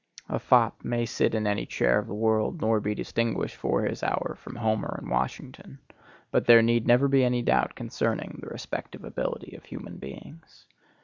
[0.27, 4.01] A fop may sit in any chair of the world nor be distinguished for his
[4.01, 5.77] hour from Homer and Washington;
[6.31, 10.65] but there need never be any doubt concerning the respective ability of human beings.